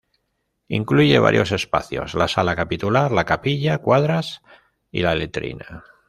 Incluye 0.67 1.19
varios 1.19 1.51
espacios: 1.51 2.15
la 2.15 2.27
Sala 2.27 2.55
Capitular, 2.55 3.11
la 3.11 3.25
Capilla, 3.25 3.77
cuadras 3.77 4.41
y 4.91 5.03
la 5.03 5.13
letrina. 5.13 5.83